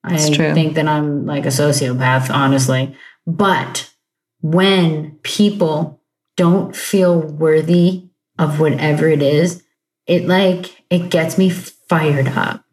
[0.02, 0.54] I true.
[0.54, 2.96] think that I'm like a sociopath, honestly.
[3.26, 3.92] But
[4.40, 6.00] when people
[6.36, 9.62] don't feel worthy of whatever it is,
[10.06, 12.64] it like it gets me fired up.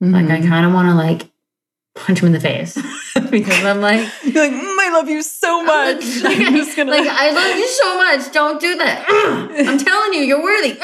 [0.00, 0.48] Like I Mhm.
[0.48, 1.30] kind of want to like
[1.94, 2.74] punch him in the face
[3.30, 6.22] because I'm like, You're like, "Mm, I love you so much.
[6.22, 8.32] like, I'm just gonna like, I love you so much.
[8.32, 9.04] Don't do that.
[9.08, 10.76] I'm telling you, you're worthy.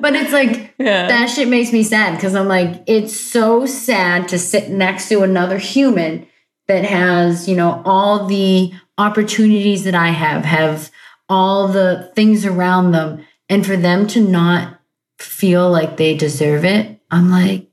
[0.00, 1.08] But it's like yeah.
[1.08, 5.22] that shit makes me sad because I'm like, it's so sad to sit next to
[5.22, 6.26] another human
[6.68, 10.90] that has, you know, all the opportunities that I have, have
[11.28, 14.80] all the things around them, and for them to not
[15.18, 17.00] feel like they deserve it.
[17.10, 17.68] I'm like,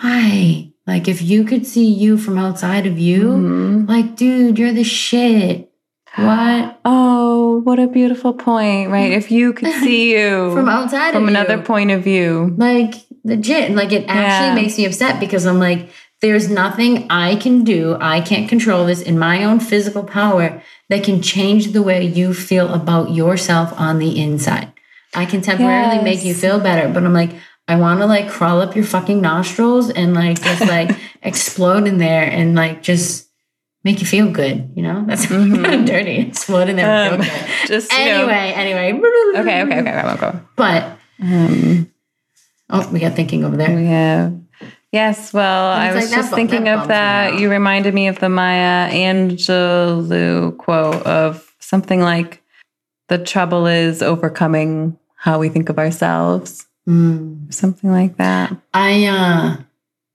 [0.00, 0.70] why?
[0.86, 3.88] Like, if you could see you from outside of you, Mhm.
[3.88, 5.70] like, dude, you're the shit.
[6.14, 6.80] What?
[6.84, 9.12] Oh, what a beautiful point, right?
[9.12, 11.62] If you could see you From outside from another you.
[11.62, 12.54] point of view.
[12.56, 13.72] Like, legit.
[13.74, 14.54] Like, it actually Yeah.
[14.54, 15.90] makes me upset because I'm like,
[16.22, 17.96] there's nothing I can do.
[18.00, 22.32] I can't control this in my own physical power that can change the way you
[22.34, 24.72] feel about yourself on the inside.
[25.14, 27.32] I can temporarily make you feel better, but I'm like,
[27.66, 30.90] I want to like crawl up your fucking nostrils and like just like
[31.22, 33.28] explode in there and like just
[33.84, 34.70] make you feel good.
[34.74, 35.62] You know, that's Mhm.
[35.64, 36.16] kind of dirty.
[36.28, 37.30] Explode in there Um, good.
[37.66, 38.92] just you know- Anyway, anyway.
[39.40, 39.90] okay, okay, okay.
[39.90, 40.40] I won't go.
[40.56, 41.90] But Um,
[42.70, 43.74] oh, we got thinking over there.
[43.74, 44.32] we have.
[44.92, 47.38] Yes, well, I was like just thinking of that.
[47.38, 52.42] You reminded me of the Maya Angelou quote of something like,
[53.08, 57.52] "The trouble is overcoming how we think of ourselves." Mm.
[57.52, 58.56] Something like that.
[58.72, 59.56] I uh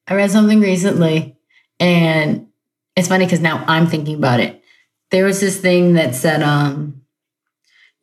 [0.08, 1.38] I read something recently
[1.80, 2.48] and
[2.96, 4.62] it's funny because now I'm thinking about it.
[5.12, 7.03] There was this thing that said, um,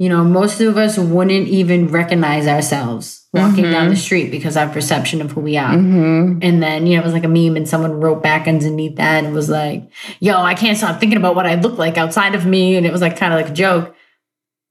[0.00, 3.90] you know, most of us wouldn't even recognize ourselves walking down Mhm.
[3.90, 5.74] the street because our perception of who we are.
[5.76, 8.96] hmm And then, you know, it was like a meme, and someone wrote back underneath
[8.96, 9.82] that and was like,
[10.18, 12.76] yo, I can't stop thinking about what I look like outside of me.
[12.76, 13.94] And it was like kind of like a joke.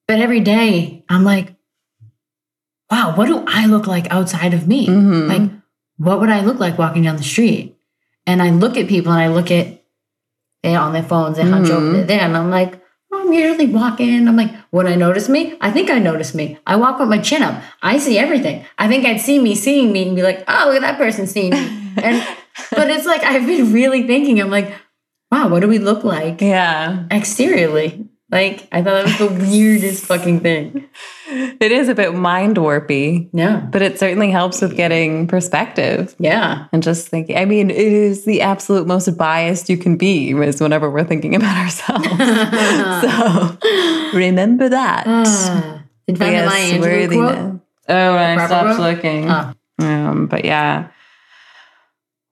[0.08, 1.54] But every day, I'm like,
[2.92, 4.88] wow, what do I look like outside of me?
[4.88, 5.28] Mhm.
[5.30, 5.52] Like,
[5.98, 7.76] what would I look like walking down the street?
[8.26, 9.76] And I look at people and I look at
[10.64, 12.08] they on their phones, they hunch over Mhm.
[12.08, 14.28] there, and I'm like, I'm usually walking.
[14.28, 15.58] I'm like, would I notice me?
[15.62, 16.60] I think I notice me.
[16.68, 17.62] I walk with my chin up.
[17.82, 18.66] I see everything.
[18.78, 21.28] I think I'd see me seeing me and be like, oh, look at that person
[21.28, 21.76] seeing me.
[22.02, 22.26] And
[22.72, 24.40] but it's like I've been really thinking.
[24.40, 24.74] I'm like,
[25.32, 27.06] wow, what do we look like yeah.
[27.12, 28.09] exteriorly?
[28.32, 30.88] Like, I thought that was the weirdest fucking thing.
[31.28, 33.62] It is a bit mind warpy, Yeah.
[33.72, 36.66] but it certainly helps with getting perspective Yeah.
[36.72, 37.38] and just thinking.
[37.38, 41.34] I mean, it is the absolute most biased you can be is whenever we're thinking
[41.36, 42.08] about ourselves.
[44.12, 45.04] so remember that.
[45.08, 45.84] Ah.
[46.08, 47.36] Did find Yes, Angelou worthiness.
[47.36, 47.60] quote?
[47.90, 48.96] Oh, I proper stopped quote?
[48.96, 49.26] looking.
[49.28, 49.54] Ah.
[49.80, 50.90] Um, but yeah,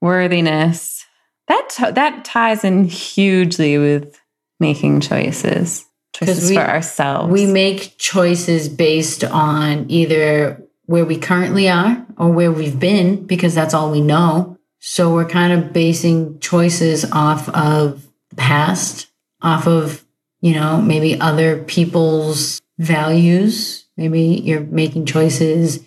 [0.02, 1.06] worthiness.
[1.48, 4.20] That t- that ties in hugely with
[4.60, 5.86] making choices,
[6.18, 7.32] choices we- for ourselves.
[7.32, 13.54] We make choices based on either where we currently are or where we've been because
[13.54, 14.58] that's all we know.
[14.80, 19.08] So we're kind of basing choices off of the past,
[19.42, 20.06] off of,
[20.42, 23.86] you know, maybe other people's values.
[23.98, 25.84] Maybe you're making choices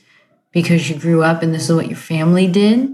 [0.53, 2.91] because you grew up and this is what your family did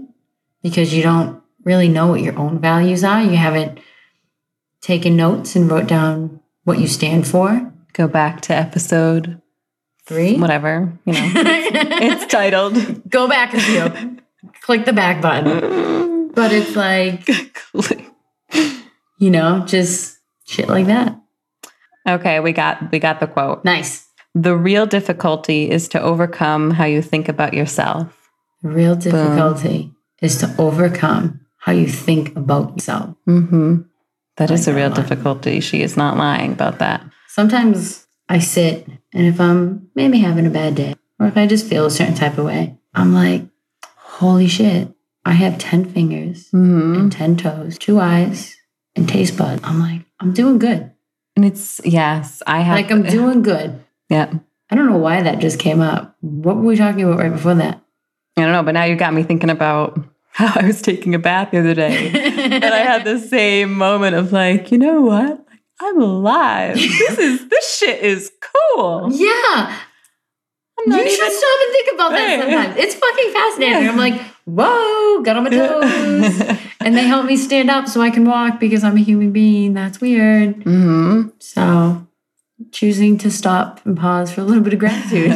[0.61, 3.21] because you don't really know what your own values are.
[3.21, 3.79] You haven't
[4.81, 7.71] taken notes and wrote down what you stand for.
[7.93, 9.41] go back to episode
[10.05, 10.37] Three.
[10.37, 11.31] whatever you know.
[11.35, 13.09] it's titled.
[13.09, 14.17] Go back a few.
[14.61, 16.29] Click the back button.
[16.33, 17.27] But it's like,
[19.17, 21.17] you know, just shit like that.
[22.07, 23.63] okay, we got we got the quote.
[23.63, 24.05] Nice.
[24.35, 28.29] The real difficulty is to overcome how you think about yourself.
[28.61, 33.15] The real difficulty is to overcome how you think about yourself.
[33.27, 33.81] Mm-hmm.
[34.37, 34.95] That is a real line.
[35.01, 35.59] difficulty.
[35.59, 37.03] She is not lying about that.
[37.27, 41.67] Sometimes I sit and if I'm maybe having a bad day or if I just
[41.67, 43.43] feel a certain type of way, I'm like,
[43.95, 44.93] holy shit,
[45.25, 46.95] I have 10 fingers Mm-hmm.
[46.99, 48.55] and 10 toes, two eyes,
[48.95, 49.61] and taste buds.
[49.63, 50.91] I'm like, I'm doing good.
[51.35, 52.75] And it's yes, I have.
[52.75, 53.83] Like, I'm doing good.
[54.09, 54.31] Yeah,
[54.71, 56.15] I don't know why that just came up.
[56.21, 57.81] What were we talking about right before that?
[58.37, 59.99] I don't know, but now you got me thinking about
[60.37, 62.11] how I was taking a bath the other day,
[62.53, 65.43] and I had the same moment of like, you know what?
[65.81, 66.75] I'm alive.
[66.75, 68.31] This is this shit is
[68.75, 69.09] cool.
[69.11, 69.79] Yeah.
[70.79, 72.39] I'm not you should even- stop and think about that Right.
[72.53, 72.77] sometimes.
[72.77, 73.83] It's fucking fascinating.
[73.83, 73.89] Yeah.
[73.91, 76.57] I'm like, whoa, got on my toes.
[76.81, 79.73] and they help me stand up so I can walk because I'm a human being.
[79.73, 80.63] That's weird.
[80.63, 82.05] hmm So
[82.71, 85.31] choosing to stop and pause for a little bit of gratitude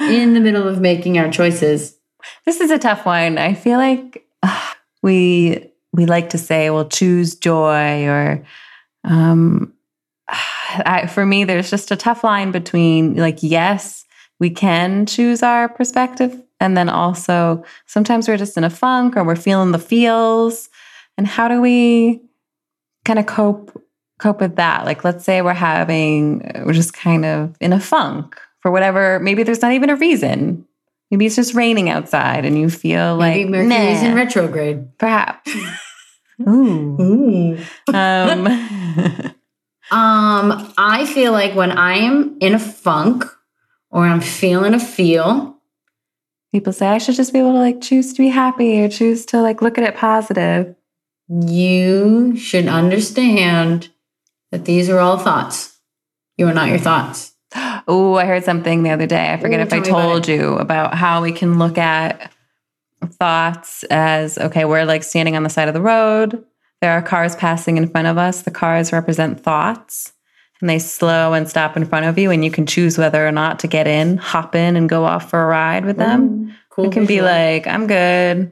[0.00, 1.96] in the middle of making our choices.
[2.46, 3.38] This is a tough one.
[3.38, 8.44] I feel like uh, we we like to say, "Well, choose joy," or
[9.04, 9.72] um,
[10.28, 14.04] I, for me, there's just a tough line between like, yes,
[14.40, 19.24] we can choose our perspective, and then also sometimes we're just in a funk or
[19.24, 20.68] we're feeling the feels,
[21.16, 22.20] and how do we
[23.04, 23.80] kind of cope
[24.18, 24.84] cope with that?
[24.84, 29.18] Like, let's say we're having we're just kind of in a funk for whatever.
[29.20, 30.66] Maybe there's not even a reason.
[31.14, 34.98] Maybe it's just raining outside and you feel Maybe like Mercury's nah, in retrograde.
[34.98, 35.48] perhaps.
[36.48, 36.96] Ooh.
[37.00, 37.58] Ooh.
[37.94, 38.46] Um,
[39.92, 43.22] Um, I feel like when I am in a funk
[43.90, 45.56] or I'm feeling a feel,
[46.50, 49.24] people say I should just be able to like choose to be happy or choose
[49.26, 50.74] to like look at it positive.
[51.28, 53.90] you should understand
[54.50, 55.78] that these are all thoughts.
[56.38, 57.33] You are not your thoughts.
[57.86, 59.32] Oh, I heard something the other day.
[59.32, 61.78] I forget Ooh, if I tell me about told you about how we can look
[61.78, 62.32] at
[63.04, 66.44] thoughts as okay, we're like standing on the side of the road.
[66.80, 68.42] There are cars passing in front of us.
[68.42, 70.12] The cars represent thoughts
[70.60, 73.32] and they slow and stop in front of you, and you can choose whether or
[73.32, 76.22] not to get in, hop in, and go off for a ride with them.
[76.48, 76.84] Ooh, cool.
[76.86, 77.30] You can be visual.
[77.30, 78.50] like, I'm good.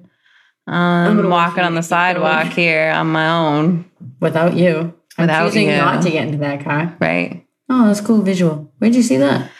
[0.66, 4.92] I'm walking on the sidewalk going." here on my own, without you.
[5.16, 5.76] I'm Without choosing you.
[5.76, 6.94] not to get into that car.
[7.00, 7.46] right?
[7.74, 8.70] Oh, that's cool visual.
[8.78, 9.50] Where'd you see that?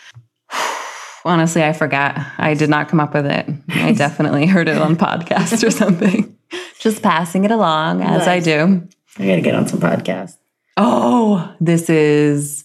[1.24, 2.18] Honestly, I forgot.
[2.36, 3.48] I did not come up with it.
[3.70, 6.36] I definitely heard it on podcast or something.
[6.78, 8.86] Just passing it along as I do.
[9.18, 10.36] I gotta get on some podcast.
[10.76, 12.64] Oh, this is.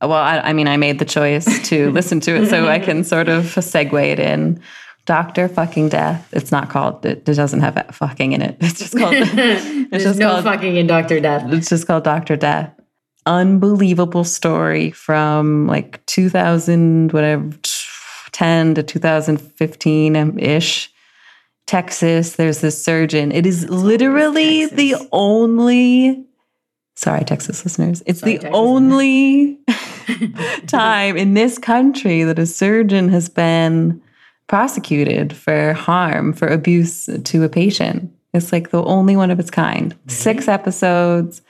[0.00, 3.02] Well, I, I mean, I made the choice to listen to it, so I can
[3.02, 4.60] sort of segue it in.
[5.06, 6.28] Doctor fucking death.
[6.32, 7.04] It's not called.
[7.04, 8.58] It, it doesn't have fucking in it.
[8.60, 9.12] It's just called.
[9.14, 11.52] There's just no called- fucking in Doctor Death.
[11.52, 12.72] It's just called Doctor Death.
[13.26, 17.50] Unbelievable story from like 2000, whatever,
[18.32, 20.92] 10 to 2015 ish.
[21.66, 23.30] Texas, there's this surgeon.
[23.32, 24.76] It is literally Texas.
[24.76, 26.26] the only,
[26.96, 29.58] sorry, Texas listeners, it's Sorry, the Texas only
[30.66, 34.02] time in this country that a surgeon has been
[34.48, 38.12] prosecuted for harm, for abuse to a patient.
[38.34, 39.94] It's like the only one of its kind.
[40.08, 41.42] Six episodes,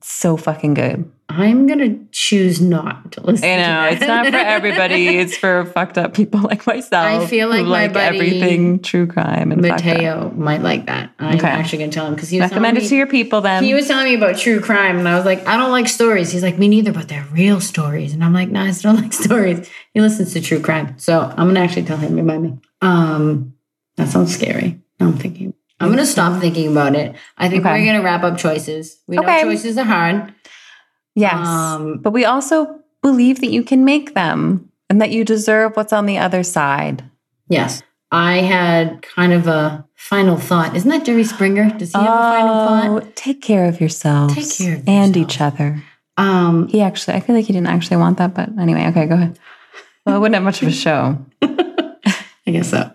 [0.00, 1.10] so fucking good.
[1.28, 3.48] I'm gonna choose not to listen.
[3.48, 5.08] I know to it's not for everybody.
[5.18, 7.06] It's for fucked up people like myself.
[7.22, 9.62] I feel like like buddy everything true crime and.
[9.62, 11.10] Mateo might like that.
[11.18, 11.48] I'm Okay.
[11.48, 13.64] actually gonna tell him because he was Recommend it to your people then.
[13.64, 16.30] he was telling me about true crime, and I was like, I don't like stories.
[16.30, 18.12] He's like, me neither, but they're real stories.
[18.12, 19.70] And I'm like, nah, I still like stories.
[19.94, 22.14] He listens to true crime, so I'm gonna actually tell him.
[22.14, 22.58] Remind me.
[22.82, 23.54] Um,
[23.96, 24.80] that sounds scary.
[25.00, 25.54] Now I'm thinking.
[25.82, 27.14] I'm gonna stop thinking about it.
[27.38, 27.80] I think Okay.
[27.80, 28.98] we're gonna wrap up choices.
[29.08, 29.42] We know Okay.
[29.42, 30.32] choices are hard.
[31.14, 35.76] yes, Um, but we also believe that you can make them and that you deserve
[35.76, 37.02] what's on the other side.
[37.48, 37.82] Yes.
[38.10, 40.76] I had kind of a final thought.
[40.76, 41.70] Isn't that Jerry Springer?
[41.70, 43.02] Does he have a final thought?
[43.04, 44.34] Oh, take care of yourselves.
[44.34, 45.30] Take care of and yourself.
[45.32, 45.82] each other.
[46.18, 49.14] Um, He actually, I feel like he didn't actually want that, but anyway, okay, go
[49.14, 49.38] ahead.
[50.04, 51.18] Well, it wouldn't have much of a show.
[51.42, 52.90] I guess so.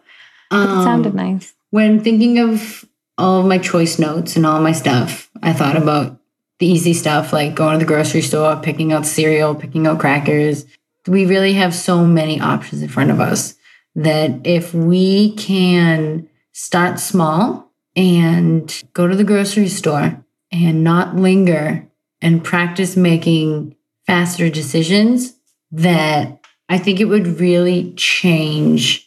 [0.51, 1.53] But it Um, sounded nice.
[1.69, 2.85] When thinking of
[3.17, 6.19] all of my choice notes and all my stuff, I thought about
[6.59, 10.65] the easy stuff like going to the grocery store, picking out cereal, picking out crackers.
[11.07, 13.55] We really have so many options in front of us
[13.95, 21.87] that if we can start small and go to the grocery store and not linger
[22.21, 25.33] and practice making faster decisions,
[25.71, 26.39] that
[26.69, 29.06] I think it would really change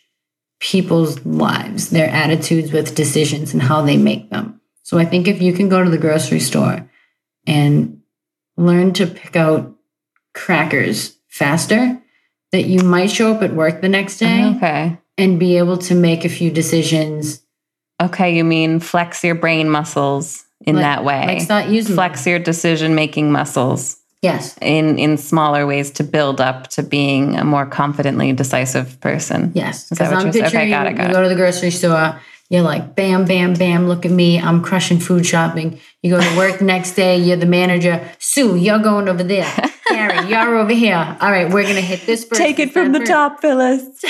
[0.61, 4.61] people's lives, their attitudes with decisions and how they make them.
[4.83, 6.89] So I think if you can go to the grocery store
[7.47, 8.01] and
[8.57, 9.75] learn to pick out
[10.35, 12.01] crackers faster,
[12.53, 14.99] that you might show up at work the next day Okay.
[15.17, 17.43] and be able to make a few decisions.
[18.03, 21.27] Okay, you mean flex your brain muscles in like- that way.
[21.27, 22.09] Like start using them.
[22.09, 24.57] flex your decision making muscles Yes.
[24.61, 29.53] in in smaller ways to build up to being a more confidently decisive person.
[29.55, 29.89] Yes.
[29.89, 30.45] Because what I'm saying?
[30.45, 33.25] Okay, picturing got it, you, got you go to the grocery store, you're like, bam,
[33.27, 34.41] bam, bam, look at me.
[34.41, 35.81] I'm crushing food shopping.
[36.03, 38.05] You go to work the next day, you're the manager.
[38.19, 39.51] Sue, you're going over there.
[39.89, 41.17] Gary, you're over here.
[41.21, 42.45] All right, we're going to hit this person.
[42.45, 43.83] Take it from the top, Phyllis.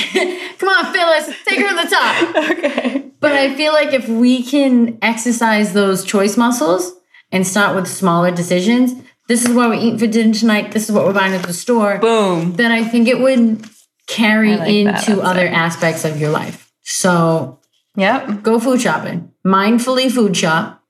[0.58, 2.50] Come on, Phyllis, take her from the top.
[2.50, 3.10] okay.
[3.20, 6.94] But I feel like if we can exercise those choice muscles
[7.30, 8.94] and start with smaller decisions,
[9.30, 10.72] this is what we're eating for dinner tonight.
[10.72, 11.98] This is what we're buying at the store.
[11.98, 12.54] Boom.
[12.54, 13.64] Then I think it would
[14.08, 16.72] carry like into other aspects of your life.
[16.82, 17.60] So
[17.94, 18.42] Yep.
[18.42, 20.82] go food shopping, mindfully food shop,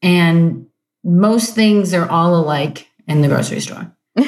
[0.00, 0.66] and
[1.02, 3.90] most things are all alike in the grocery store.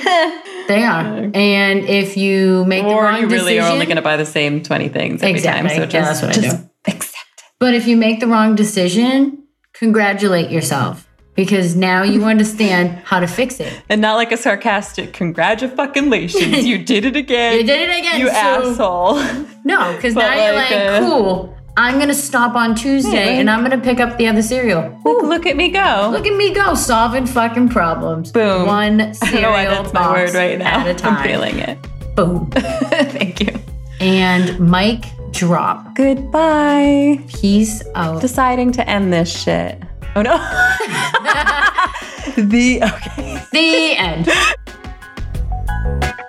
[0.69, 1.31] They are.
[1.35, 4.17] And if you make the or wrong you really decision, are only going to buy
[4.17, 5.69] the same 20 things every Exactly.
[5.69, 5.77] time.
[5.77, 6.69] So Yeah, just, that's what I do.
[6.87, 7.45] accept it.
[7.59, 9.45] But if you make the wrong decision,
[9.75, 13.73] congratulate yourself because now you understand how to fix it.
[13.89, 16.67] And not like a sarcastic congratulations.
[16.71, 17.57] you did it again.
[17.59, 18.35] You did it again, You Sue.
[18.35, 19.23] asshole.
[19.65, 21.57] No, because now you're like, like, uh, cool.
[21.77, 23.41] I'm gonna stop on Tuesday Yeah.
[23.41, 24.99] and I'm gonna pick up the other cereal.
[25.07, 26.09] Ooh, look at me go.
[26.13, 28.33] Look at me go, solving fucking problems.
[28.33, 28.67] Boom.
[28.67, 30.81] One I don't cereal know why that's my word right now.
[30.81, 31.17] at a time.
[31.19, 31.79] I'm feeling it.
[32.17, 32.51] Boom.
[32.53, 33.55] Thank you.
[34.01, 35.95] And mic drop.
[35.95, 37.21] Goodbye.
[37.29, 38.21] Peace out.
[38.21, 39.81] Deciding to end this shit.
[40.17, 40.33] Oh no.
[42.37, 43.47] the okay.
[43.53, 44.29] The end.